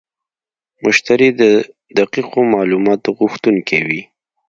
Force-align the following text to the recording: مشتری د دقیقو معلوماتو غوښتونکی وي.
مشتری 0.83 1.29
د 1.41 1.43
دقیقو 1.97 2.39
معلوماتو 2.53 3.09
غوښتونکی 3.19 3.79
وي. 3.87 4.01